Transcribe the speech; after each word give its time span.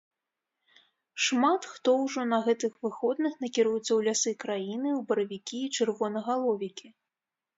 Шмат 1.25 1.67
хто 1.73 1.89
ўжо 2.05 2.23
на 2.31 2.39
гэтых 2.47 2.73
выходных 2.87 3.33
накіруецца 3.45 3.85
ў 3.95 3.99
лясы 4.09 4.33
краіны 4.43 4.89
ў 4.93 5.01
баравікі 5.11 5.57
і 5.67 5.71
чырвонагаловікі. 5.77 6.87